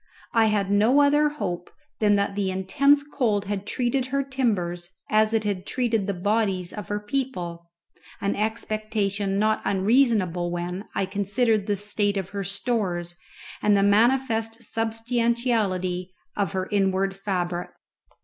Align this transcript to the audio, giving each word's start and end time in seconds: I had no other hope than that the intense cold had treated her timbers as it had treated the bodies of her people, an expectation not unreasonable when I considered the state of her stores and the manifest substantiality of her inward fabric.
I 0.33 0.45
had 0.45 0.71
no 0.71 0.99
other 1.01 1.29
hope 1.29 1.69
than 1.99 2.15
that 2.15 2.33
the 2.33 2.49
intense 2.49 3.03
cold 3.03 3.45
had 3.45 3.67
treated 3.67 4.07
her 4.07 4.23
timbers 4.23 4.89
as 5.11 5.31
it 5.31 5.43
had 5.43 5.63
treated 5.67 6.07
the 6.07 6.13
bodies 6.15 6.73
of 6.73 6.87
her 6.87 6.99
people, 6.99 7.69
an 8.19 8.35
expectation 8.35 9.37
not 9.37 9.61
unreasonable 9.63 10.49
when 10.51 10.85
I 10.95 11.05
considered 11.05 11.67
the 11.67 11.75
state 11.75 12.17
of 12.17 12.29
her 12.29 12.43
stores 12.43 13.13
and 13.61 13.77
the 13.77 13.83
manifest 13.83 14.63
substantiality 14.63 16.15
of 16.35 16.53
her 16.53 16.67
inward 16.71 17.15
fabric. 17.15 17.69